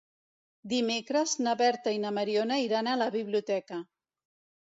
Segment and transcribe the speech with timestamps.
[0.69, 3.79] Dimecres na Berta i na Mariona iran a la biblioteca.